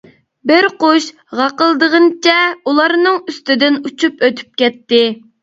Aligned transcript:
بىر 0.51 0.67
قۇش 0.83 1.09
غاقىلدىغىنىچە 1.39 2.33
ئۇلارنىڭ 2.73 3.21
ئۈستىدىن 3.27 3.79
ئۇچۇپ 3.85 4.27
ئۆتۈپ 4.31 4.61
كەتتى. 4.65 5.05